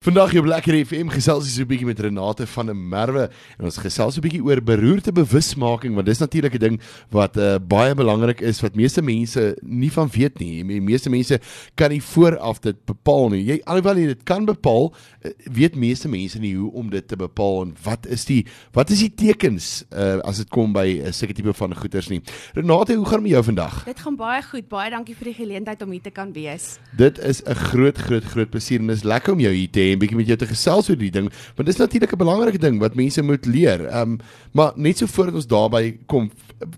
Vandag 0.00 0.32
op 0.40 0.46
Lekker 0.48 0.78
FM 0.80 1.10
gesels 1.12 1.50
so 1.52 1.60
'n 1.60 1.68
bietjie 1.68 1.84
met 1.84 1.98
Renate 2.00 2.46
van 2.46 2.66
der 2.66 2.74
Merwe 2.74 3.28
en 3.58 3.64
ons 3.68 3.76
gesels 3.76 4.16
'n 4.16 4.22
bietjie 4.24 4.40
oor 4.40 4.62
beroerte 4.62 5.12
bewusmaking 5.12 5.94
want 5.94 6.06
dis 6.06 6.18
natuurlik 6.18 6.54
'n 6.54 6.58
ding 6.58 6.80
wat 7.10 7.36
uh, 7.36 7.58
baie 7.60 7.94
belangrik 7.94 8.40
is 8.40 8.62
wat 8.62 8.74
meeste 8.74 9.02
mense 9.02 9.58
nie 9.60 9.92
van 9.92 10.08
weet 10.08 10.38
nie. 10.38 10.64
Die 10.64 10.80
meeste 10.80 11.10
mense 11.10 11.38
kan 11.74 11.90
nie 11.90 12.00
vooraf 12.00 12.60
dit 12.60 12.76
bepaal 12.86 13.28
nie. 13.28 13.44
Jy 13.44 13.60
alhoewel 13.64 13.96
jy 13.96 14.06
dit 14.06 14.22
kan 14.22 14.46
bepaal, 14.46 14.94
uh, 15.20 15.30
weet 15.52 15.76
meeste 15.76 16.08
mense 16.08 16.38
nie 16.38 16.56
hoe 16.56 16.72
om 16.72 16.88
dit 16.88 17.08
te 17.08 17.16
bepaal 17.16 17.62
en 17.62 17.76
wat 17.84 18.06
is 18.06 18.24
die 18.24 18.46
wat 18.72 18.88
is 18.90 19.00
die 19.00 19.12
tekens 19.14 19.84
uh, 19.92 20.16
as 20.24 20.38
dit 20.38 20.48
kom 20.48 20.72
by 20.72 20.96
'n 20.96 21.06
uh, 21.08 21.12
sekere 21.12 21.34
tipe 21.34 21.52
van 21.52 21.76
goeters 21.76 22.08
nie. 22.08 22.22
Renate, 22.54 22.94
hoe 22.94 23.04
gaan 23.04 23.20
dit 23.20 23.28
met 23.28 23.32
jou 23.32 23.44
vandag? 23.44 23.84
Dit 23.84 24.00
gaan 24.00 24.16
baie 24.16 24.42
goed. 24.42 24.68
Baie 24.68 24.90
dankie 24.90 25.14
vir 25.14 25.24
die 25.24 25.34
geleentheid 25.44 25.82
om 25.82 25.90
hier 25.90 26.00
te 26.00 26.10
kan 26.10 26.32
wees. 26.32 26.78
Dit 26.96 27.18
is 27.18 27.42
'n 27.44 27.54
groot 27.54 27.98
groot 27.98 28.24
groot 28.24 28.50
plesier 28.50 28.80
en 28.80 28.88
is 28.88 29.04
lekker 29.04 29.32
om 29.32 29.40
jou 29.40 29.52
hier 29.52 29.68
te 29.68 29.80
hê 29.80 29.89
en 29.92 29.98
bietjie 29.98 30.16
met 30.16 30.26
jou 30.26 30.38
te 30.40 30.46
gesels 30.50 30.90
oor 30.90 30.98
die 31.00 31.10
ding, 31.10 31.30
want 31.56 31.66
dit 31.68 31.74
is 31.74 31.80
natuurlik 31.80 32.12
'n 32.12 32.22
belangrike 32.24 32.58
ding 32.58 32.78
wat 32.80 32.94
mense 32.94 33.22
moet 33.22 33.46
leer. 33.46 33.86
Ehm 33.86 34.12
um, 34.12 34.18
maar 34.52 34.72
net 34.76 34.98
so 34.98 35.06
voordat 35.06 35.34
ons 35.34 35.46
daarby 35.46 35.96
kom, 36.06 36.30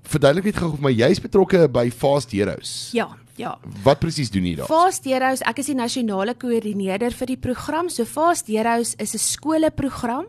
verduidelik 0.03 0.45
net 0.45 0.57
gou 0.57 0.73
of 0.73 0.81
my 0.81 0.93
jy's 0.93 1.21
betrokke 1.21 1.69
by 1.69 1.91
Fast 1.91 2.33
Heroes. 2.33 2.91
Ja, 2.93 3.09
ja. 3.37 3.59
Wat 3.83 3.99
presies 3.99 4.31
doen 4.31 4.45
jy 4.45 4.57
daar? 4.57 4.67
Fast 4.67 5.05
Heroes, 5.05 5.43
ek 5.43 5.59
is 5.59 5.67
die 5.67 5.79
nasionale 5.79 6.35
koördineerder 6.35 7.13
vir 7.13 7.27
die 7.27 7.37
program. 7.37 7.89
So 7.89 8.05
Fast 8.05 8.47
Heroes 8.47 8.95
is 8.99 9.15
'n 9.15 9.19
skoolprogram 9.19 10.27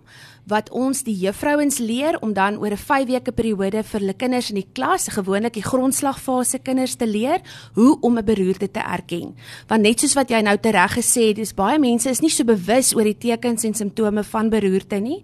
wat 0.49 0.69
ons 0.75 1.03
die 1.07 1.15
juffrouens 1.15 1.79
leer 1.79 2.17
om 2.21 2.33
dan 2.33 2.57
oor 2.57 2.71
'n 2.71 2.77
5 2.77 3.07
weke 3.07 3.31
periode 3.31 3.83
vir 3.83 3.99
hulle 3.99 4.13
kinders 4.13 4.49
in 4.49 4.55
die 4.55 4.67
klas, 4.73 5.07
gewoonlik 5.07 5.53
die 5.53 5.63
grondslagfase 5.63 6.59
kinders 6.59 6.95
te 6.95 7.07
leer 7.07 7.39
hoe 7.73 7.97
om 8.01 8.17
'n 8.17 8.25
beroerte 8.25 8.71
te 8.71 8.79
erken. 8.79 9.35
Want 9.67 9.81
net 9.81 9.99
soos 9.99 10.13
wat 10.13 10.29
jy 10.29 10.41
nou 10.41 10.57
tereg 10.57 10.97
gesê 10.97 11.27
het, 11.27 11.35
dis 11.35 11.53
baie 11.53 11.79
mense 11.79 12.09
is 12.09 12.21
nie 12.21 12.29
so 12.29 12.43
bewus 12.43 12.93
oor 12.95 13.03
die 13.03 13.17
tekens 13.17 13.63
en 13.63 13.73
simptome 13.73 14.23
van 14.23 14.49
beroerte 14.49 14.99
nie. 14.99 15.23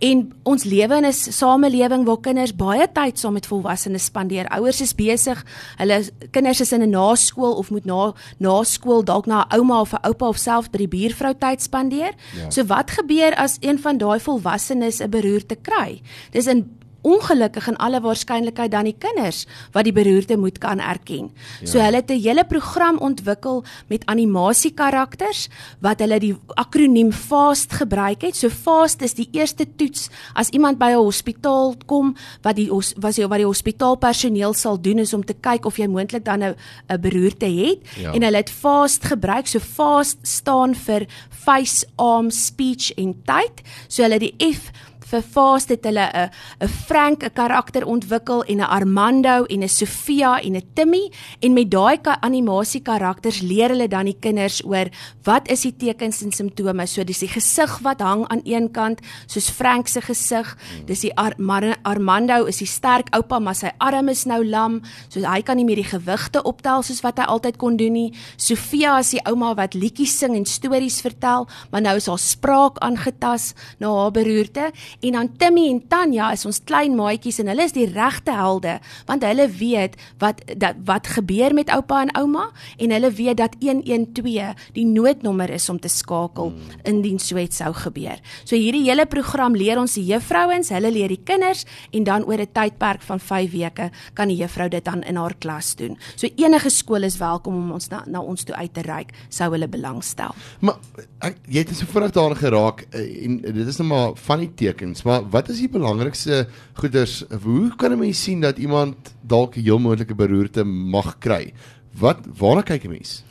En 0.00 0.32
ons 0.42 0.64
lewe 0.64 0.96
in 0.96 1.04
'n 1.04 1.12
samelewing 1.12 2.04
waar 2.04 2.20
kinders 2.20 2.56
baie 2.56 2.88
tyd 2.92 3.18
saam 3.18 3.32
met 3.32 3.46
volwassenes 3.46 4.04
spandeer. 4.04 4.48
Ouers 4.48 4.80
is 4.80 4.94
besig, 4.94 5.44
hulle 5.76 6.04
kinders 6.30 6.60
is 6.60 6.72
in 6.72 6.82
'n 6.82 6.90
naskool 7.14 7.56
of 7.62 7.70
moet 7.70 7.86
na 7.88 8.12
na 8.38 8.62
skool 8.66 9.04
dalk 9.06 9.26
na 9.26 9.44
'n 9.48 9.58
ouma 9.58 9.80
of 9.80 9.94
'n 9.94 10.06
oupa 10.08 10.28
of 10.28 10.38
self 10.38 10.70
by 10.70 10.78
die 10.78 10.88
buurvrou 10.88 11.34
tyd 11.38 11.62
spandeer. 11.62 12.12
Ja. 12.36 12.50
So 12.50 12.66
wat 12.66 12.90
gebeur 12.90 13.34
as 13.34 13.56
een 13.60 13.78
van 13.78 13.98
daai 13.98 14.20
volwassenes 14.20 15.00
'n 15.00 15.10
beroerte 15.10 15.56
kry. 15.56 16.02
Dis 16.30 16.46
in 16.46 16.83
ongelukkig 17.04 17.68
in 17.68 17.76
alle 17.76 18.00
waarskynlikheid 18.00 18.72
dan 18.72 18.88
die 18.88 18.96
kinders 18.98 19.44
wat 19.72 19.84
die 19.84 19.94
beroerte 19.94 20.36
moet 20.40 20.58
kan 20.58 20.80
erken. 20.80 21.30
Ja. 21.60 21.68
So 21.68 21.80
hulle 21.84 22.00
het 22.00 22.10
'n 22.10 22.20
hele 22.20 22.44
program 22.44 22.98
ontwikkel 22.98 23.64
met 23.88 24.06
animasie 24.06 24.72
karakters 24.72 25.48
wat 25.80 26.00
hulle 26.00 26.18
die 26.18 26.36
akroniem 26.54 27.12
FAST 27.12 27.72
gebruik 27.72 28.22
het. 28.22 28.36
So 28.36 28.48
FAST 28.48 29.02
is 29.02 29.14
die 29.14 29.28
eerste 29.32 29.66
toets 29.76 30.08
as 30.34 30.48
iemand 30.48 30.78
by 30.78 30.90
'n 30.90 31.04
hospitaal 31.04 31.74
kom 31.86 32.16
wat 32.42 32.56
die 32.56 32.70
was 32.70 33.18
wat 33.18 33.36
die 33.38 33.46
hospitaalpersoneel 33.46 34.54
sal 34.54 34.80
doen 34.80 34.98
is 34.98 35.14
om 35.14 35.24
te 35.24 35.34
kyk 35.34 35.64
of 35.66 35.76
jy 35.76 35.86
moontlik 35.86 36.24
dan 36.24 36.42
'n 36.42 36.56
'n 36.88 37.00
beroerte 37.00 37.46
het 37.46 37.78
ja. 37.96 38.12
en 38.12 38.22
hulle 38.22 38.36
het 38.36 38.50
FAST 38.50 39.04
gebruik. 39.04 39.46
So 39.46 39.58
FAST 39.58 40.18
staan 40.22 40.74
vir 40.74 41.06
face, 41.28 41.86
arm, 41.96 42.30
speech 42.30 42.92
en 42.96 43.14
tyd. 43.24 43.62
So 43.88 44.02
hulle 44.02 44.18
die 44.18 44.34
F 44.38 44.70
vir 45.10 45.22
Fast 45.22 45.68
het 45.68 45.84
hulle 45.84 46.06
'n 46.12 46.30
'n 46.64 46.68
Frank 46.68 47.24
'n 47.24 47.32
karakter 47.32 47.84
ontwikkel 47.86 48.44
en 48.44 48.58
'n 48.60 48.70
Armando 48.78 49.44
en 49.44 49.62
'n 49.62 49.68
Sofia 49.68 50.40
en 50.40 50.56
'n 50.56 50.62
Timmy. 50.74 51.10
En 51.40 51.52
met 51.52 51.70
daai 51.70 51.98
animasie 52.20 52.82
karakters 52.82 53.40
leer 53.40 53.68
hulle 53.68 53.88
dan 53.88 54.04
die 54.04 54.16
kinders 54.20 54.64
oor 54.64 54.88
wat 55.24 55.48
is 55.48 55.62
die 55.62 55.76
tekens 55.76 56.22
en 56.22 56.32
simptome. 56.32 56.86
So 56.86 57.04
dis 57.04 57.18
die 57.18 57.28
gesig 57.28 57.78
wat 57.82 58.00
hang 58.00 58.26
aan 58.28 58.40
een 58.44 58.70
kant 58.70 59.00
soos 59.26 59.50
Frank 59.50 59.88
se 59.88 60.00
gesig. 60.00 60.56
Dis 60.86 61.00
die 61.00 61.16
Ar 61.16 61.34
Armando 61.82 62.44
is 62.44 62.58
die 62.58 62.66
sterk 62.66 63.08
oupa 63.14 63.38
maar 63.38 63.54
sy 63.54 63.70
arm 63.78 64.08
is 64.08 64.24
nou 64.24 64.44
lam. 64.44 64.82
So 65.08 65.20
hy 65.20 65.42
kan 65.42 65.56
nie 65.56 65.64
meer 65.64 65.76
die 65.76 65.98
gewigte 65.98 66.42
optel 66.42 66.82
soos 66.82 67.00
wat 67.00 67.18
hy 67.18 67.24
altyd 67.24 67.56
kon 67.56 67.76
doen 67.76 67.92
nie. 67.92 68.12
Sofia 68.36 68.98
is 68.98 69.10
die 69.10 69.24
ouma 69.24 69.54
wat 69.54 69.74
liedjies 69.74 70.18
sing 70.18 70.36
en 70.36 70.44
stories 70.44 71.00
vertel 71.00 71.48
maar 71.70 71.82
nou 71.82 71.96
is 71.96 72.06
haar 72.06 72.18
spraak 72.18 72.78
aangetast 72.78 73.54
na 73.78 73.88
haar 73.88 74.10
beroerte 74.10 74.72
En 75.04 75.12
dan 75.12 75.28
Timmy 75.36 75.68
en 75.68 75.82
Tanya 75.88 76.30
is 76.32 76.46
ons 76.48 76.62
klein 76.64 76.94
maatjies 76.96 77.42
en 77.42 77.50
hulle 77.52 77.66
is 77.68 77.74
die 77.76 77.84
regte 77.90 78.32
helde 78.32 78.78
want 79.04 79.24
hulle 79.26 79.44
weet 79.52 79.98
wat 80.22 80.40
dat 80.56 80.78
wat 80.88 81.10
gebeur 81.18 81.52
met 81.56 81.68
oupa 81.74 82.00
en 82.06 82.12
ouma 82.16 82.46
en 82.80 82.94
hulle 82.94 83.10
weet 83.12 83.36
dat 83.36 83.56
112 83.60 84.70
die 84.72 84.86
noodnommer 84.88 85.52
is 85.52 85.68
om 85.68 85.80
te 85.80 85.90
skakel 85.92 86.54
hmm. 86.54 86.80
indien 86.88 87.20
so 87.20 87.36
iets 87.40 87.60
sou 87.60 87.72
gebeur. 87.76 88.20
So 88.44 88.56
hierdie 88.56 88.86
hele 88.86 89.04
program 89.10 89.56
leer 89.56 89.78
ons 89.80 89.98
die 89.98 90.06
juffrouens, 90.08 90.72
hulle 90.72 90.90
leer 90.94 91.12
die 91.12 91.20
kinders 91.20 91.66
en 91.92 92.08
dan 92.08 92.24
oor 92.24 92.40
'n 92.40 92.52
tydperk 92.52 93.02
van 93.02 93.20
5 93.20 93.50
weke 93.52 93.90
kan 94.14 94.28
die 94.28 94.40
juffrou 94.40 94.68
dit 94.68 94.84
dan 94.84 95.02
in 95.02 95.16
haar 95.16 95.34
klas 95.38 95.74
doen. 95.76 95.98
So 96.16 96.28
enige 96.36 96.70
skool 96.70 97.02
is 97.02 97.18
welkom 97.18 97.54
om 97.54 97.72
ons 97.72 97.88
na, 97.88 98.04
na 98.06 98.20
ons 98.20 98.44
toe 98.44 98.56
uit 98.56 98.74
te 98.74 98.82
reik 98.82 99.12
sou 99.28 99.50
hulle 99.52 99.68
belangstel. 99.68 100.34
Maar 100.60 100.76
ek, 101.20 101.36
jy 101.48 101.58
het 101.58 101.76
so 101.76 101.86
vinnig 101.86 102.12
daarin 102.12 102.36
geraak 102.36 102.86
eh, 102.90 103.24
en 103.24 103.40
dit 103.40 103.66
is 103.66 103.78
net 103.78 103.88
maar 103.88 104.16
van 104.16 104.38
die 104.38 104.54
tekens 104.54 104.93
eens, 104.94 105.02
maar 105.02 105.26
wat 105.30 105.48
is 105.48 105.58
die 105.58 105.68
belangrikste 105.68 106.46
goeders? 106.78 107.24
Hoe 107.42 107.74
kan 107.76 107.92
'n 107.92 107.98
mens 107.98 108.22
sien 108.22 108.40
dat 108.40 108.58
iemand 108.58 109.14
dalk 109.20 109.56
'n 109.56 109.62
heel 109.62 109.78
moontlike 109.78 110.14
beroerte 110.14 110.64
mag 110.64 111.18
kry? 111.18 111.52
Wat 111.98 112.18
waarna 112.38 112.62
kyk 112.62 112.84
'n 112.84 112.90
mens? 112.90 113.24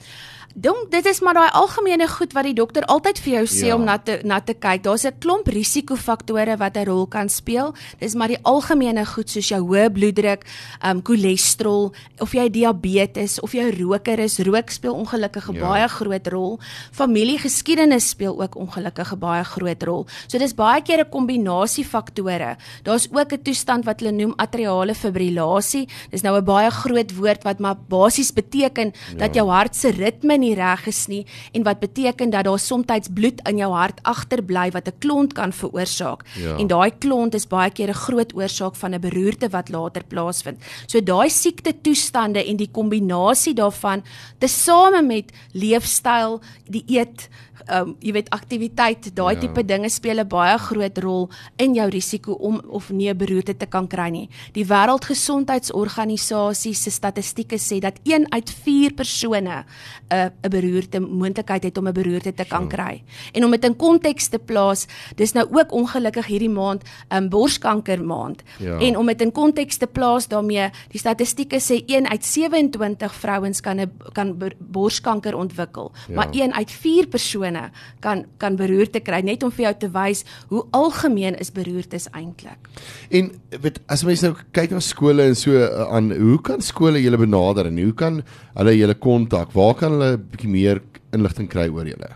Dink 0.53 0.91
dit 0.93 1.07
is 1.09 1.17
maar 1.25 1.33
daai 1.33 1.49
algemene 1.57 2.05
goed 2.05 2.33
wat 2.37 2.45
die 2.45 2.53
dokter 2.53 2.85
altyd 2.85 3.17
vir 3.25 3.31
jou 3.31 3.45
sê 3.49 3.69
ja. 3.71 3.75
om 3.75 3.87
na 3.87 3.95
te 3.97 4.19
na 4.21 4.37
te 4.37 4.53
kyk. 4.53 4.83
Daar's 4.85 5.05
'n 5.05 5.17
klomp 5.17 5.47
risikofaktore 5.49 6.57
wat 6.57 6.77
'n 6.77 6.85
rol 6.85 7.07
kan 7.07 7.29
speel. 7.29 7.73
Dis 7.99 8.13
maar 8.13 8.27
die 8.27 8.37
algemene 8.43 9.05
goed 9.05 9.29
soos 9.29 9.49
jou 9.49 9.61
hoë 9.61 9.89
bloeddruk, 9.89 10.45
ehm 10.81 10.97
um, 10.97 11.01
cholesterol, 11.01 11.91
of 12.19 12.33
jy 12.33 12.49
diabetes 12.49 13.39
of 13.39 13.53
jy 13.53 13.71
roker 13.81 14.19
is. 14.19 14.37
Rook 14.39 14.69
speel 14.69 14.93
ongelukkig 14.93 15.49
'n 15.49 15.55
ja. 15.55 15.67
baie 15.67 15.87
groot 15.87 16.27
rol. 16.27 16.59
Familiegeskiedenis 16.91 18.09
speel 18.09 18.41
ook 18.41 18.55
ongelukkig 18.55 19.11
'n 19.11 19.19
baie 19.19 19.43
groot 19.43 19.83
rol. 19.83 20.05
So 20.27 20.37
dis 20.37 20.53
baie 20.53 20.81
keer 20.81 20.99
'n 20.99 21.09
kombinasie 21.09 21.85
faktore. 21.85 22.57
Daar's 22.83 23.07
ook 23.11 23.33
'n 23.33 23.41
toestand 23.41 23.85
wat 23.85 24.01
hulle 24.01 24.11
noem 24.11 24.33
atriale 24.37 24.93
fibrillasie. 24.93 25.87
Dis 26.11 26.21
nou 26.21 26.37
'n 26.37 26.45
baie 26.45 26.69
groot 26.69 27.15
woord 27.15 27.43
wat 27.43 27.59
maar 27.59 27.75
basies 27.89 28.31
beteken 28.31 28.93
ja. 28.93 29.17
dat 29.17 29.33
jou 29.33 29.49
hart 29.49 29.75
se 29.75 29.89
ritme 29.89 30.42
nie 30.43 30.55
reg 30.59 30.87
is 30.91 31.05
nie 31.11 31.23
en 31.53 31.63
wat 31.63 31.79
beteken 31.79 32.33
dat 32.33 32.45
daar 32.49 32.59
soms 32.59 33.07
bloed 33.13 33.39
in 33.49 33.57
jou 33.61 33.71
hart 33.71 33.99
agterbly 34.03 34.69
wat 34.71 34.87
'n 34.87 34.99
klont 34.99 35.33
kan 35.33 35.53
veroorsaak. 35.53 36.23
Ja. 36.35 36.57
En 36.57 36.67
daai 36.67 36.91
klont 36.99 37.33
is 37.33 37.47
baie 37.47 37.71
keer 37.71 37.89
'n 37.89 38.03
groot 38.05 38.33
oorsaak 38.35 38.75
van 38.75 38.93
'n 38.93 39.01
beroerte 39.01 39.49
wat 39.49 39.69
later 39.69 40.03
plaasvind. 40.03 40.61
So 40.87 41.01
daai 41.01 41.29
siekte 41.29 41.73
toestande 41.81 42.45
en 42.45 42.57
die 42.57 42.69
kombinasie 42.71 43.53
daarvan 43.53 44.03
tesame 44.39 45.01
met 45.01 45.31
leefstyl, 45.53 46.41
die 46.67 46.83
eet 46.87 47.29
um 47.69 47.95
jy 48.01 48.11
weet 48.15 48.29
aktiwiteit, 48.33 49.15
daai 49.15 49.35
ja. 49.35 49.39
tipe 49.43 49.63
dinge 49.65 49.89
speel 49.89 50.19
'n 50.19 50.27
baie 50.27 50.57
groot 50.57 50.97
rol 50.97 51.29
in 51.57 51.75
jou 51.75 51.89
risiko 51.89 52.33
om 52.33 52.61
of 52.69 52.89
nie 52.89 53.09
'n 53.09 53.17
beroerte 53.17 53.57
te 53.57 53.65
kan 53.65 53.87
kry 53.87 54.09
nie. 54.09 54.29
Die 54.53 54.65
Wêreldgesondheidsorganisasie 54.65 56.73
se 56.73 56.91
statistieke 56.91 57.57
sê 57.57 57.79
dat 57.79 57.99
1 58.03 58.31
uit 58.31 58.49
4 58.49 58.93
persone 58.93 59.39
'n 59.39 59.65
uh, 60.13 60.25
'n 60.25 60.49
beroerte 60.49 60.99
moontlikheid 60.99 61.63
het 61.63 61.77
om 61.77 61.87
'n 61.87 61.93
beroerte 61.93 62.33
te 62.33 62.45
kan 62.45 62.67
kry. 62.67 63.03
En 63.33 63.45
om 63.45 63.51
dit 63.51 63.65
in 63.65 63.75
konteks 63.75 64.27
te 64.27 64.39
plaas, 64.39 64.87
dis 65.15 65.33
nou 65.33 65.47
ook 65.51 65.71
ongelukkig 65.71 66.25
hierdie 66.25 66.49
maand 66.49 66.83
'n 66.83 67.15
um, 67.15 67.29
borskanker 67.29 68.03
maand. 68.03 68.43
Ja. 68.59 68.79
En 68.79 68.97
om 68.97 69.05
dit 69.05 69.21
in 69.21 69.31
konteks 69.31 69.77
te 69.77 69.87
plaas 69.87 70.27
daarmee, 70.27 70.69
die 70.89 70.99
statistieke 70.99 71.59
sê 71.59 71.83
1 71.85 72.09
uit 72.09 72.25
27 72.25 73.13
vrouens 73.13 73.61
kan 73.61 73.79
'n 73.79 73.91
kan 74.13 74.37
borskanker 74.59 75.35
ontwikkel, 75.35 75.91
ja. 76.07 76.15
maar 76.15 76.27
1 76.31 76.53
uit 76.53 76.71
4 76.71 77.07
persone 77.07 77.42
persone 77.43 77.71
kan 78.01 78.25
kan 78.37 78.55
beroerte 78.57 79.01
kry 79.03 79.21
net 79.23 79.43
om 79.43 79.51
vir 79.51 79.67
jou 79.67 79.73
te 79.79 79.89
wys 79.93 80.23
hoe 80.49 80.63
algemeen 80.73 81.35
is 81.39 81.51
beroertes 81.51 82.07
eintlik. 82.13 82.69
En 83.11 83.31
weet 83.61 83.79
as 83.87 84.03
mens 84.03 84.23
nou 84.23 84.33
kyk 84.53 84.71
na 84.71 84.79
skole 84.79 85.23
en 85.23 85.35
so 85.35 85.51
uh, 85.51 85.87
aan 85.93 86.11
hoe 86.11 86.39
kan 86.41 86.61
skole 86.61 87.01
julle 87.01 87.17
benader 87.17 87.67
en 87.67 87.77
hoe 87.77 87.93
kan 87.93 88.23
hulle 88.55 88.77
julle 88.77 88.95
kontak? 88.95 89.53
Waar 89.53 89.75
kan 89.75 89.91
hulle 89.91 90.17
'n 90.17 90.27
bietjie 90.31 90.49
meer 90.49 90.81
inligting 91.13 91.49
kry 91.49 91.69
oor 91.69 91.85
julle? 91.85 92.09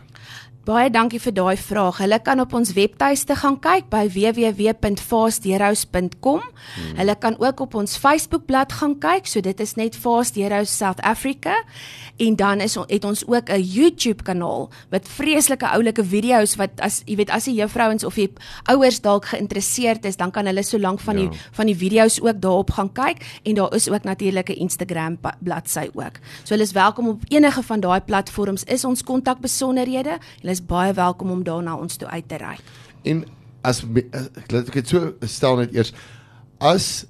Baie 0.67 0.89
dankie 0.91 1.21
vir 1.23 1.31
daai 1.31 1.55
vraag. 1.55 2.01
Hulle 2.01 2.17
kan 2.19 2.43
op 2.43 2.51
ons 2.57 2.73
webtuiste 2.75 3.37
gaan 3.39 3.55
kyk 3.63 3.85
by 3.87 4.01
www.fastheroes.com. 4.11 6.41
Hmm. 6.43 6.97
Hulle 6.97 7.15
kan 7.23 7.39
ook 7.39 7.63
op 7.63 7.77
ons 7.79 7.95
Facebookblad 7.95 8.75
gaan 8.75 8.99
kyk. 8.99 9.31
So 9.31 9.39
dit 9.39 9.55
is 9.63 9.79
net 9.79 9.95
Fast 9.95 10.35
Heroes 10.35 10.75
South 10.75 10.99
Africa. 11.07 11.55
En 12.19 12.35
dan 12.35 12.59
is 12.65 12.75
het 12.75 13.05
ons 13.07 13.23
ook 13.27 13.49
'n 13.49 13.63
YouTube 13.63 14.23
kanaal 14.23 14.69
met 14.89 15.07
vreeslike 15.07 15.67
oulike 15.67 16.03
video's 16.03 16.55
wat 16.55 16.69
as 16.81 17.01
jy 17.05 17.15
weet 17.15 17.29
as 17.29 17.43
die 17.43 17.55
juffrouens 17.55 18.03
of 18.03 18.15
die 18.15 18.33
ouers 18.63 19.01
dalk 19.01 19.25
geïnteresseerd 19.25 20.05
is, 20.05 20.17
dan 20.17 20.31
kan 20.31 20.45
hulle 20.45 20.63
so 20.63 20.79
lank 20.79 20.99
van 20.99 21.15
die 21.15 21.29
ja. 21.31 21.37
van 21.51 21.65
die 21.65 21.77
video's 21.77 22.21
ook 22.21 22.41
daarop 22.41 22.71
gaan 22.71 22.91
kyk 22.91 23.39
en 23.43 23.55
daar 23.55 23.73
is 23.73 23.89
ook 23.89 24.03
natuurlik 24.03 24.49
'n 24.49 24.59
Instagram 24.59 25.17
bladsy 25.39 25.89
ook. 25.93 26.19
So 26.43 26.53
hulle 26.53 26.63
is 26.63 26.71
welkom 26.71 27.07
op 27.07 27.21
enige 27.27 27.63
van 27.63 27.79
daai 27.79 28.01
platforms 28.01 28.63
is 28.63 28.85
ons 28.85 29.03
kontakbesonderhede. 29.03 30.17
Hulle 30.41 30.56
is 30.57 30.65
baie 30.65 30.93
welkom 30.97 31.31
om 31.31 31.43
daarna 31.45 31.75
ons 31.77 31.99
toe 32.01 32.09
uit 32.09 32.27
te 32.29 32.39
ry. 32.41 32.55
En 33.07 33.23
as 33.67 33.83
laat 33.85 34.69
ek 34.69 34.79
dit 34.81 34.93
so 34.93 35.13
stel 35.27 35.59
net 35.61 35.75
eers 35.75 35.93
as 36.63 37.05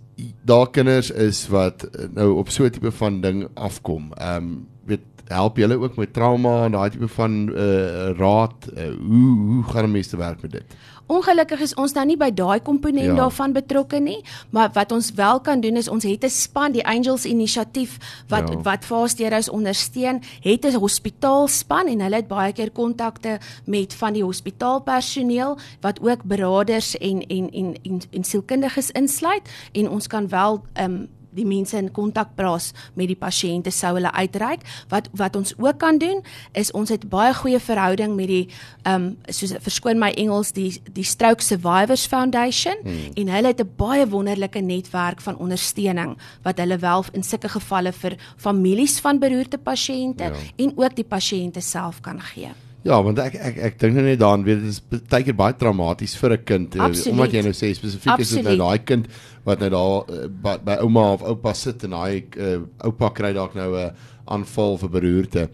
daar 0.49 0.67
kinders 0.73 1.11
is 1.13 1.43
wat 1.53 1.85
nou 2.17 2.33
op 2.41 2.49
so 2.49 2.65
'n 2.65 2.73
tipe 2.73 2.91
van 2.91 3.21
ding 3.21 3.47
afkom. 3.53 4.11
Ehm 4.17 4.35
um, 4.43 4.67
weet 4.85 5.05
help 5.27 5.57
julle 5.57 5.79
ook 5.79 5.95
met 5.95 6.13
trauma 6.13 6.65
en 6.65 6.71
daai 6.71 6.89
tipe 6.89 7.07
van 7.07 7.49
uh, 7.49 8.09
raad 8.17 8.69
uh, 8.73 8.91
hoe 9.07 9.31
hoe 9.47 9.63
gaan 9.63 9.91
mense 9.91 10.09
te 10.09 10.17
werk 10.17 10.41
met 10.41 10.51
dit? 10.51 10.77
Ongelukkig 11.07 11.61
is 11.63 11.73
ons 11.79 11.93
nou 11.95 12.03
nie 12.05 12.17
by 12.19 12.27
daai 12.35 12.59
komponent 12.59 13.13
ja. 13.13 13.15
daarvan 13.15 13.53
betrokke 13.55 13.99
nie, 14.03 14.17
maar 14.51 14.73
wat 14.75 14.91
ons 14.91 15.13
wel 15.15 15.39
kan 15.39 15.61
doen 15.63 15.79
is 15.79 15.87
ons 15.87 16.03
het 16.03 16.23
'n 16.23 16.29
span, 16.29 16.71
die 16.71 16.83
Angels 16.83 17.25
Inisiatief 17.25 17.97
wat 18.27 18.49
ja. 18.49 18.61
wat 18.61 18.85
Faasteros 18.85 19.49
ondersteun, 19.49 20.21
het 20.41 20.65
'n 20.65 20.75
hospitaalspan 20.75 21.87
en 21.87 22.01
hulle 22.01 22.15
het 22.15 22.27
baie 22.27 22.53
keer 22.53 22.71
kontakte 22.71 23.39
met 23.65 23.93
van 23.93 24.13
die 24.13 24.23
hospitaalpersoneel 24.23 25.57
wat 25.81 25.99
ook 26.01 26.23
beraders 26.23 26.97
en 26.97 27.27
en 27.27 27.51
en 27.51 27.75
en, 27.83 28.01
en 28.11 28.23
sielkundiges 28.23 28.91
insluit 28.91 29.49
en 29.71 29.89
ons 29.89 30.07
kan 30.07 30.27
wel 30.27 30.63
ehm 30.73 30.91
um, 30.91 31.07
die 31.37 31.45
mense 31.47 31.77
in 31.77 31.91
kontak 31.93 32.35
plaas 32.35 32.71
met 32.97 33.07
die 33.11 33.19
pasiënte 33.19 33.71
sou 33.71 33.93
hulle 33.97 34.11
uitreik. 34.11 34.65
Wat 34.91 35.09
wat 35.17 35.35
ons 35.39 35.53
ook 35.57 35.79
kan 35.81 35.97
doen 36.01 36.23
is 36.57 36.71
ons 36.71 36.89
het 36.93 37.07
baie 37.09 37.33
goeie 37.37 37.59
verhouding 37.59 38.15
met 38.17 38.31
die 38.31 38.45
ehm 38.83 38.95
um, 38.95 39.07
soos 39.29 39.53
verskoon 39.63 39.99
my 40.01 40.11
Engels 40.17 40.53
die 40.57 40.69
die 40.93 41.05
Stroke 41.05 41.43
Survivors 41.43 42.05
Foundation 42.07 42.77
hmm. 42.83 43.15
en 43.15 43.33
hulle 43.35 43.53
het 43.53 43.61
'n 43.61 43.73
baie 43.77 44.07
wonderlike 44.07 44.59
netwerk 44.59 45.21
van 45.21 45.37
ondersteuning 45.37 46.17
wat 46.43 46.57
hulle 46.57 46.77
wel 46.77 47.05
in 47.13 47.23
sulke 47.23 47.49
gevalle 47.49 47.91
vir 47.91 48.17
families 48.37 48.99
van 48.99 49.19
beroerte 49.19 49.57
pasiënte 49.57 50.23
ja. 50.23 50.33
en 50.55 50.73
ook 50.75 50.95
die 50.95 51.07
pasiënte 51.07 51.61
self 51.61 52.01
kan 52.01 52.21
gee. 52.21 52.66
Ja, 52.85 52.99
want 53.03 53.19
ek 53.19 53.35
ek 53.35 53.57
ek 53.57 53.79
dink 53.81 53.97
nou 53.97 54.03
net 54.05 54.19
daaraan 54.21 54.45
weet 54.45 54.61
dit 54.61 54.75
is 54.75 54.81
baie 55.09 55.25
keer 55.25 55.35
baie 55.37 55.55
traumaties 55.57 56.15
vir 56.19 56.37
'n 56.37 56.43
kind 56.45 56.75
eh, 56.75 56.81
Absoluut. 56.81 57.13
omdat 57.13 57.33
jy 57.33 57.41
nou 57.41 57.55
sê 57.55 57.71
spesifiek 57.73 58.13
Absoluut. 58.13 58.27
is 58.27 58.35
dit 58.35 58.43
nou 58.45 58.57
daai 58.57 58.83
kind 58.85 59.07
wat 59.43 59.59
nou 59.59 59.69
daar 59.69 59.95
uh, 60.11 60.27
by, 60.27 60.57
by 60.63 60.77
ouma 60.85 61.11
of 61.13 61.23
oupa 61.23 61.53
sit 61.53 61.83
en 61.83 61.93
hy 61.97 62.23
uh, 62.37 62.61
oupa 62.85 63.09
kry 63.09 63.33
dalk 63.33 63.55
nou 63.55 63.73
'n 63.73 63.89
uh, 63.89 63.91
aanval 64.25 64.77
vir 64.77 64.89
beroerte. 64.89 65.49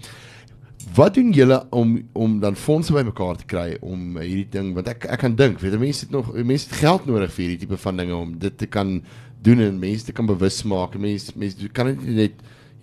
Wat 0.95 1.13
doen 1.15 1.31
julle 1.31 1.63
om 1.71 2.03
om 2.13 2.39
dan 2.39 2.55
fondse 2.55 2.93
bymekaar 2.93 3.37
te 3.37 3.45
kry 3.45 3.77
om 3.81 4.17
hierdie 4.17 4.49
ding 4.51 4.73
want 4.75 4.87
ek 4.87 5.05
ek 5.05 5.19
kan 5.19 5.35
dink 5.35 5.61
weet 5.61 5.79
mense 5.79 6.05
het 6.05 6.11
nog 6.11 6.33
mense 6.33 6.67
het 6.69 6.77
geld 6.77 7.05
nodig 7.05 7.31
vir 7.31 7.45
hierdie 7.45 7.61
tipe 7.65 7.77
van 7.77 7.97
dinge 7.97 8.15
om 8.15 8.37
dit 8.37 8.57
te 8.57 8.67
kan 8.67 9.01
doen 9.41 9.59
en 9.59 9.79
mense 9.79 10.05
te 10.05 10.11
kan 10.11 10.25
bewus 10.25 10.63
maak. 10.63 10.97
Mense 10.99 11.31
mense 11.35 11.69
kan 11.73 11.87
dit 11.87 12.03
net 12.03 12.33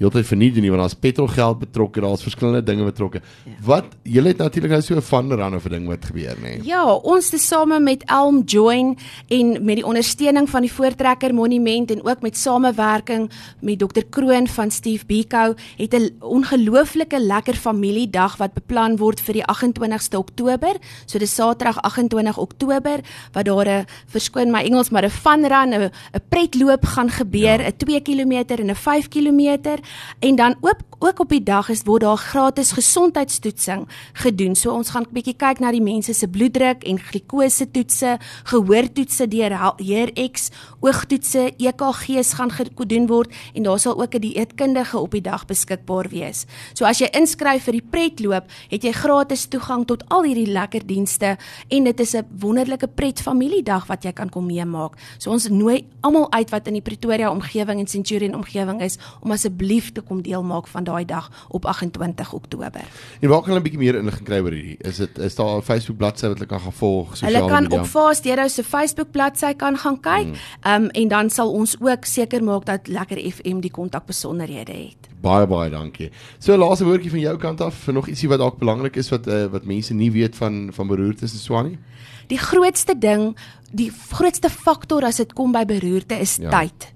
heeltyd 0.00 0.26
verniet 0.26 0.56
nie 0.61 0.70
want 0.73 0.81
daar's 0.81 0.97
petrolgeld 0.97 1.58
betrokke, 1.61 2.00
daar's 2.00 2.25
verskillende 2.25 2.62
dinge 2.64 2.87
betrokke. 2.88 3.20
Ja. 3.44 3.52
Wat 3.67 3.97
julle 4.08 4.32
het 4.32 4.41
natuurlik 4.41 4.73
nou 4.73 4.82
so 4.82 4.94
'n 4.97 5.02
van 5.02 5.32
rande 5.32 5.61
vir 5.61 5.70
ding 5.70 5.87
wat 5.87 6.05
gebeur 6.05 6.37
nê. 6.37 6.43
Nee. 6.43 6.61
Ja, 6.64 6.85
ons 6.94 7.29
te 7.29 7.38
same 7.38 7.81
met 7.81 8.02
Elm 8.06 8.43
Join 8.44 8.97
en 9.29 9.64
met 9.64 9.76
die 9.76 9.85
ondersteuning 9.87 10.49
van 10.49 10.62
die 10.62 10.73
Voortrekker 10.73 11.35
Monument 11.35 11.91
en 11.91 12.05
ook 12.05 12.23
met 12.23 12.37
samewerking 12.37 13.31
met 13.61 13.79
Dr 13.79 14.05
Kroon 14.11 14.49
van 14.49 14.70
Steve 14.70 15.06
Biko 15.06 15.55
het 15.76 15.94
'n 15.94 16.17
ongelooflike 16.20 17.20
lekker 17.20 17.55
familiedag 17.55 18.37
wat 18.37 18.55
beplan 18.55 18.96
word 18.96 19.20
vir 19.20 19.35
die 19.35 19.44
28ste 19.44 20.19
Oktober. 20.19 20.76
So 21.06 21.19
dis 21.19 21.35
Saterdag 21.35 21.82
28 21.82 22.38
Oktober 22.38 23.00
wat 23.32 23.44
daar 23.44 23.69
'n 23.69 23.87
verskoon 24.06 24.50
my 24.50 24.62
Engels 24.62 24.91
maar 24.91 25.05
'n 25.05 25.11
van 25.11 25.44
run 25.44 25.73
'n 25.73 25.91
pretloop 26.29 26.85
gaan 26.85 27.11
gebeur, 27.11 27.58
'n 27.58 27.64
ja. 27.64 27.73
2 27.76 28.00
km 28.00 28.32
en 28.32 28.70
'n 28.70 28.75
5 28.75 29.08
km 29.08 29.81
en 30.19 30.37
dan 30.37 30.56
ook 30.60 30.90
ook 31.00 31.20
op 31.20 31.28
die 31.32 31.42
dag 31.42 31.69
is 31.72 31.81
word 31.88 32.02
daar 32.04 32.16
gratis 32.20 32.72
gesondheidstoetsing 32.76 33.87
gedoen. 34.12 34.54
So 34.56 34.70
ons 34.70 34.90
gaan 34.90 35.06
'n 35.08 35.12
bietjie 35.12 35.37
kyk 35.37 35.58
na 35.58 35.70
die 35.70 35.82
mense 35.82 36.12
se 36.12 36.28
bloeddruk 36.28 36.84
en 36.84 36.98
glikose 36.98 37.70
toetse, 37.70 38.19
gehoortoetse 38.44 39.28
deur 39.28 39.75
HearX, 39.76 40.50
oogtoetse, 40.81 41.52
EKG's 41.56 42.32
gaan 42.32 42.50
gedoen 42.50 43.06
word 43.06 43.32
en 43.54 43.62
daar 43.62 43.78
sal 43.78 44.00
ook 44.02 44.14
'n 44.14 44.20
dieetkundige 44.20 44.98
op 44.98 45.10
die 45.10 45.20
dag 45.20 45.46
beskikbaar 45.46 46.08
wees. 46.08 46.44
So 46.75 46.84
as 46.84 46.98
jy 46.98 47.08
inskryf 47.12 47.62
vir 47.62 47.72
die 47.72 47.88
pretloop, 47.90 48.44
het 48.69 48.82
jy 48.82 48.93
gratis 48.93 49.46
toegang 49.46 49.86
tot 49.86 50.04
al 50.08 50.22
hierdie 50.22 50.52
lekker 50.52 50.86
dienste 50.86 51.38
en 51.69 51.84
dit 51.84 52.00
is 52.00 52.14
'n 52.14 52.26
wonderlike 52.40 52.88
pret 52.88 53.20
familiedag 53.20 53.86
wat 53.86 54.04
jy 54.04 54.12
kan 54.12 54.28
kom 54.28 54.46
meemaak. 54.46 54.96
So 55.19 55.31
ons 55.31 55.48
nooi 55.48 55.86
almal 56.00 56.32
uit 56.32 56.50
wat 56.50 56.66
in 56.66 56.75
die 56.75 56.82
Pretoria 56.82 57.31
omgewing 57.31 57.78
en 57.81 57.86
Centurion 57.86 58.34
omgewing 58.34 58.82
is 58.82 58.98
om 59.20 59.31
asseblief 59.31 59.80
te 59.88 60.00
kom 60.00 60.23
deel 60.23 60.43
maak 60.43 60.67
van 60.67 60.85
daai 60.85 61.05
dag 61.05 61.31
op 61.49 61.65
28 61.65 62.32
Oktober. 62.32 62.85
En 63.21 63.29
waar 63.29 63.41
kan 63.41 63.49
hulle 63.49 63.61
'n 63.61 63.62
bietjie 63.62 63.79
meer 63.79 63.94
inligting 63.94 64.27
kry 64.27 64.38
oor 64.38 64.53
hierdie? 64.53 64.77
Is 64.81 64.97
dit 64.97 65.19
is 65.19 65.35
daar 65.35 65.56
'n 65.56 65.62
Facebook 65.62 65.97
bladsy 65.97 66.27
wat 66.27 66.38
hulle 66.38 66.47
kan 66.47 66.61
gaan 66.61 66.73
volg? 66.73 67.21
Hulle 67.21 67.47
kan 67.49 67.62
media? 67.62 67.81
op 67.81 67.87
Fast 67.87 68.25
Hero 68.25 68.49
se 68.49 68.65
Facebook 68.65 69.11
bladsy 69.11 69.55
kan 69.55 69.77
gaan 69.77 70.00
kyk. 70.00 70.37
Ehm 70.61 70.82
um, 70.82 70.88
en 70.88 71.09
dan 71.09 71.31
sal 71.31 71.53
ons 71.53 71.77
ook 71.81 72.05
seker 72.05 72.44
maak 72.44 72.65
dat 72.65 72.87
Lekker 72.87 73.19
FM 73.32 73.61
die 73.61 73.71
kontakbesonderhede 73.71 74.73
het. 74.73 75.09
Baie 75.21 75.47
baie 75.47 75.71
dankie. 75.71 76.11
So 76.38 76.56
laaste 76.56 76.85
woordjie 76.85 77.11
van 77.11 77.21
jou 77.21 77.37
kant 77.38 77.61
af 77.61 77.75
vir 77.75 77.94
nog 77.94 78.09
ietsie 78.09 78.29
wat 78.29 78.38
dalk 78.38 78.59
belangrik 78.59 78.97
is 78.97 79.11
wat 79.12 79.27
uh, 79.27 79.44
wat 79.53 79.65
mense 79.65 79.94
nie 79.94 80.11
weet 80.12 80.37
van 80.37 80.71
van 80.73 80.87
beroertes 80.87 81.32
en 81.32 81.38
Swani. 81.38 81.79
Die 82.27 82.38
grootste 82.38 82.94
ding, 82.99 83.37
die 83.71 83.91
grootste 83.91 84.50
faktor 84.50 85.05
as 85.05 85.17
dit 85.17 85.32
kom 85.32 85.53
by 85.53 85.65
beroerte 85.67 86.19
is 86.19 86.38
ja. 86.41 86.50
tyd 86.50 86.93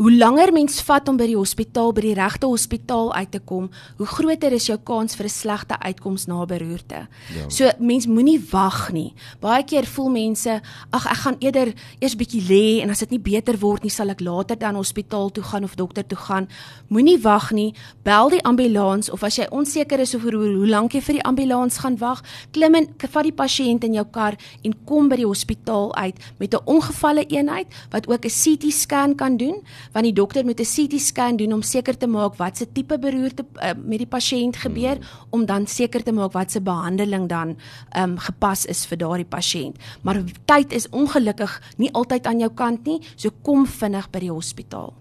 hoe 0.00 0.12
langer 0.16 0.48
mens 0.52 0.78
vat 0.88 1.08
om 1.12 1.18
by 1.20 1.26
die 1.28 1.36
hospitaal 1.36 1.90
by 1.92 2.00
die 2.06 2.14
regte 2.16 2.48
hospitaal 2.48 3.10
uit 3.12 3.30
te 3.34 3.40
kom, 3.44 3.66
hoe 3.98 4.06
groter 4.08 4.54
is 4.56 4.70
jou 4.70 4.78
kans 4.78 5.16
vir 5.16 5.26
'n 5.26 5.28
slegte 5.28 5.76
uitkoms 5.76 6.26
na 6.26 6.46
beroerte. 6.46 7.06
Ja. 7.34 7.48
So 7.50 7.70
mens 7.78 8.06
moenie 8.06 8.40
wag 8.50 8.92
nie. 8.92 9.12
Baie 9.40 9.62
keer 9.62 9.84
voel 9.84 10.08
mense, 10.08 10.62
ag 10.90 11.06
ek 11.06 11.16
gaan 11.16 11.36
eerder 11.40 11.74
eers 12.00 12.16
bietjie 12.16 12.40
lê 12.48 12.82
en 12.82 12.90
as 12.90 13.00
dit 13.00 13.10
nie 13.10 13.18
beter 13.18 13.58
word 13.58 13.82
nie, 13.82 13.90
sal 13.90 14.08
ek 14.08 14.20
later 14.20 14.56
dan 14.56 14.74
hospitaal 14.74 15.30
toe 15.30 15.42
gaan 15.42 15.64
of 15.64 15.74
dokter 15.74 16.06
toe 16.06 16.18
gaan. 16.18 16.48
Moenie 16.88 17.20
wag 17.20 17.52
nie. 17.52 17.74
Bel 18.02 18.30
die 18.30 18.44
ambulans 18.44 19.10
of 19.10 19.22
as 19.22 19.36
jy 19.36 19.46
onseker 19.50 20.00
is 20.00 20.14
oor 20.14 20.32
hoe, 20.32 20.56
hoe 20.56 20.66
lank 20.66 20.92
jy 20.92 21.00
vir 21.00 21.14
die 21.14 21.24
ambulans 21.24 21.78
gaan 21.78 21.98
wag, 21.98 22.22
klim 22.52 22.74
in 22.74 22.88
vat 22.98 23.24
die 23.24 23.32
pasiënt 23.32 23.84
in 23.84 23.94
jou 23.94 24.06
kar 24.10 24.36
en 24.64 24.72
kom 24.86 25.08
by 25.08 25.16
die 25.16 25.26
hospitaal 25.26 25.94
uit 25.96 26.16
met 26.38 26.54
'n 26.54 26.64
ongevalle 26.64 27.26
eenheid 27.28 27.66
wat 27.90 28.08
ook 28.08 28.24
'n 28.24 28.30
CT 28.30 28.72
scan 28.72 29.14
kan 29.14 29.36
doen 29.36 29.60
want 29.92 30.04
die 30.04 30.14
dokter 30.14 30.44
moet 30.44 30.60
'n 30.60 30.64
CT 30.64 31.00
scan 31.00 31.36
doen 31.36 31.52
om 31.52 31.62
seker 31.62 31.96
te 31.96 32.06
maak 32.06 32.36
wat 32.36 32.56
se 32.56 32.66
tipe 32.72 32.98
beroerte 32.98 33.44
uh, 33.56 33.72
met 33.84 33.98
die 33.98 34.06
pasiënt 34.06 34.56
gebeur 34.56 34.96
hmm. 34.96 35.30
om 35.30 35.46
dan 35.46 35.66
seker 35.66 36.02
te 36.02 36.12
maak 36.12 36.32
wat 36.32 36.50
se 36.50 36.60
behandeling 36.60 37.28
dan 37.28 37.56
um, 37.96 38.18
gepas 38.18 38.66
is 38.66 38.86
vir 38.86 38.98
daardie 38.98 39.28
pasiënt. 39.28 39.76
Maar 40.02 40.22
tyd 40.44 40.72
is 40.72 40.88
ongelukkig 40.88 41.60
nie 41.76 41.92
altyd 41.92 42.26
aan 42.26 42.38
jou 42.38 42.50
kant 42.54 42.86
nie, 42.86 43.00
so 43.16 43.30
kom 43.42 43.66
vinnig 43.66 44.10
by 44.10 44.18
die 44.18 44.32
hospitaal. 44.32 44.94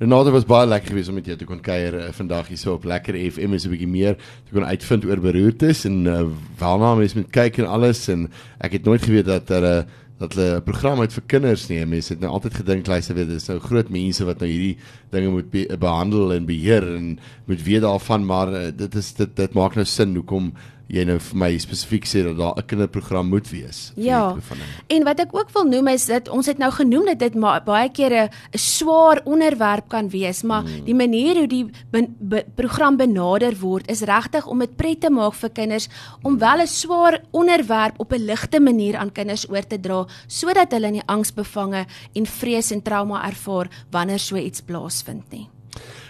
Renate 0.00 0.32
was 0.32 0.46
baie 0.48 0.66
lekker 0.66 0.94
geweest 0.94 1.10
om 1.12 1.18
met 1.18 1.26
jou 1.28 1.36
te 1.36 1.44
kon 1.44 1.60
kuier 1.60 1.96
uh, 1.98 2.04
vandag 2.16 2.48
hier 2.48 2.58
so 2.58 2.78
op 2.78 2.86
Lekker 2.88 3.18
FM 3.20 3.52
is 3.52 3.66
'n 3.66 3.72
bietjie 3.74 3.88
meer 3.88 4.14
te 4.16 4.54
kon 4.54 4.64
uitvind 4.64 5.04
oor 5.04 5.20
beroertes 5.20 5.84
en 5.84 6.06
uh, 6.06 6.22
waarna 6.58 6.94
mense 6.94 7.18
moet 7.18 7.30
kyk 7.30 7.58
en 7.58 7.68
alles 7.68 8.08
en 8.08 8.30
ek 8.64 8.78
het 8.78 8.84
nooit 8.88 9.02
geweet 9.02 9.26
dat 9.26 9.46
daar 9.46 9.62
er, 9.62 9.84
'n 9.84 9.84
uh, 9.84 9.99
dat 10.20 10.34
hulle 10.36 10.56
'n 10.56 10.62
program 10.62 11.00
uit 11.00 11.12
vir 11.12 11.22
kinders 11.26 11.68
nie. 11.68 11.86
Mense 11.86 12.12
het 12.12 12.20
nou 12.20 12.32
altyd 12.32 12.54
gedink 12.54 12.86
luister 12.86 13.14
weet 13.14 13.28
dis 13.28 13.48
nou 13.48 13.58
groot 13.58 13.88
mense 13.88 14.24
wat 14.24 14.40
nou 14.40 14.50
hierdie 14.50 14.76
dinge 15.10 15.30
moet 15.30 15.50
be 15.50 15.64
behandel 15.78 16.32
en 16.32 16.46
beheer 16.46 16.84
en 16.96 17.18
moet 17.46 17.62
weet 17.62 17.80
daarvan 17.80 18.26
maar 18.26 18.52
uh, 18.52 18.68
dit 18.76 18.94
is 18.94 19.12
dit 19.14 19.36
dit 19.36 19.54
maak 19.54 19.74
nou 19.74 19.84
sin 19.84 20.14
hoekom 20.14 20.52
jy 20.90 21.04
nou 21.06 21.18
vir 21.22 21.38
my 21.38 21.50
spesifiek 21.62 22.06
sê 22.08 22.22
dat 22.26 22.36
daar 22.38 22.54
'n 22.58 22.66
kinderprogram 22.66 23.28
moet 23.28 23.48
wees. 23.50 23.92
Ja. 23.96 24.36
En 24.88 25.04
wat 25.04 25.20
ek 25.20 25.34
ook 25.34 25.50
wil 25.52 25.64
noem 25.64 25.88
is 25.88 26.06
dat 26.06 26.28
ons 26.28 26.46
het 26.46 26.58
nou 26.58 26.70
genoem 26.70 27.06
dat 27.06 27.18
dit 27.18 27.34
baie 27.64 27.88
kere 27.88 28.30
'n 28.52 28.58
swaar 28.58 29.20
onderwerp 29.24 29.88
kan 29.88 30.08
wees, 30.08 30.42
maar 30.42 30.62
hmm. 30.62 30.84
die 30.84 30.94
manier 30.94 31.36
hoe 31.36 31.46
die 31.46 31.70
be, 31.90 32.08
be, 32.18 32.44
program 32.54 32.96
benader 32.96 33.58
word 33.58 33.90
is 33.90 34.00
regtig 34.00 34.46
om 34.46 34.58
dit 34.58 34.76
pret 34.76 35.00
te 35.00 35.10
maak 35.10 35.34
vir 35.34 35.50
kinders 35.50 35.88
om 36.22 36.38
wel 36.38 36.60
'n 36.60 36.66
swaar 36.66 37.20
onderwerp 37.30 37.94
op 37.98 38.12
'n 38.12 38.24
ligte 38.24 38.60
manier 38.60 38.96
aan 38.96 39.12
kinders 39.12 39.48
oor 39.50 39.66
te 39.66 39.80
dra 39.80 40.06
sodat 40.26 40.72
hulle 40.72 40.90
nie 40.90 41.06
angsbevange 41.06 41.86
en 42.14 42.26
vrees 42.26 42.70
en 42.70 42.82
trauma 42.82 43.26
ervaar 43.26 43.68
wanneer 43.90 44.18
so 44.18 44.36
iets 44.36 44.60
plaasvind 44.60 45.30
nie. 45.30 45.48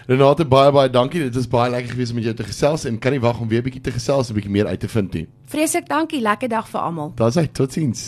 Renate 0.09 0.45
baie 0.45 0.71
baie 0.71 0.89
dankie. 0.89 1.21
Dit 1.27 1.35
was 1.35 1.47
baie 1.47 1.69
lekker 1.71 1.91
gewees 1.93 2.09
om 2.09 2.15
met 2.19 2.23
jou 2.29 2.35
te 2.35 2.47
gesels 2.47 2.85
en 2.89 2.99
kan 2.99 3.11
nie 3.15 3.21
wag 3.23 3.39
om 3.39 3.47
weer 3.47 3.61
'n 3.61 3.67
bietjie 3.69 3.81
te 3.81 3.91
gesels 3.91 4.29
en 4.29 4.33
'n 4.33 4.39
bietjie 4.39 4.51
meer 4.51 4.67
uit 4.67 4.79
te 4.79 4.87
vind 4.87 5.13
nie. 5.13 5.27
Vreeslik 5.45 5.87
dankie. 5.87 6.21
Lekker 6.21 6.49
dag 6.49 6.67
vir 6.67 6.79
almal. 6.81 7.11
Daar's 7.15 7.35
hy. 7.35 7.47
Totsiens. 7.47 8.01